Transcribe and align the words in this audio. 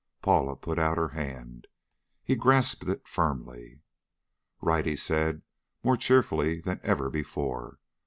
Paula 0.23 0.55
put 0.55 0.79
out 0.79 0.97
her 0.97 1.09
hand. 1.09 1.67
He 2.23 2.35
grasped 2.35 2.89
it 2.89 3.07
firmly. 3.07 3.81
"Right!" 4.59 4.83
he 4.87 4.95
said, 4.95 5.43
more 5.83 5.95
cheerfully 5.95 6.59
than 6.59 6.79
ever 6.81 7.11
before. 7.11 7.77